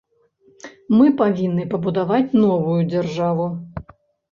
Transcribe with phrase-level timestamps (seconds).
[0.97, 3.49] Мы павінны пабудаваць новую дзяржаву.